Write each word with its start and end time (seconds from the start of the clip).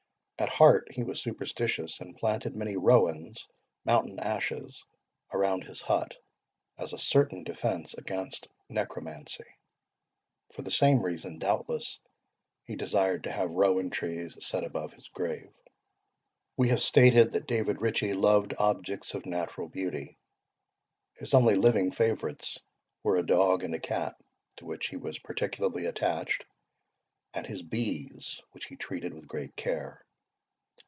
At 0.41 0.49
heart, 0.49 0.91
he 0.91 1.03
was 1.03 1.21
superstitious, 1.21 1.99
and 2.01 2.17
planted 2.17 2.55
many 2.55 2.75
rowans 2.75 3.47
(mountain 3.85 4.17
ashes) 4.19 4.83
around 5.31 5.63
his 5.65 5.81
hut, 5.83 6.15
as 6.79 6.93
a 6.93 6.97
certain 6.97 7.43
defence 7.43 7.93
against 7.93 8.47
necromancy. 8.67 9.43
For 10.51 10.63
the 10.63 10.71
same 10.71 11.03
reason, 11.03 11.37
doubtless, 11.37 11.99
he 12.63 12.75
desired 12.75 13.25
to 13.25 13.31
have 13.31 13.51
rowan 13.51 13.91
trees 13.91 14.43
set 14.43 14.63
above 14.63 14.93
his 14.93 15.07
grave. 15.09 15.53
We 16.57 16.69
have 16.69 16.81
stated 16.81 17.33
that 17.33 17.45
David 17.45 17.79
Ritchie 17.79 18.13
loved 18.15 18.55
objects 18.57 19.13
of 19.13 19.27
natural 19.27 19.67
beauty. 19.67 20.17
His 21.17 21.35
only 21.35 21.53
living 21.53 21.91
favourites 21.91 22.57
were 23.03 23.17
a 23.17 23.23
dog 23.25 23.61
and 23.63 23.75
a 23.75 23.79
cat, 23.79 24.15
to 24.57 24.65
which 24.65 24.87
he 24.87 24.97
was 24.97 25.19
particularly 25.19 25.85
attached, 25.85 26.45
and 27.31 27.45
his 27.45 27.61
bees, 27.61 28.41
which 28.53 28.65
he 28.65 28.75
treated 28.75 29.13
with 29.13 29.27
great 29.27 29.55
care. 29.55 30.03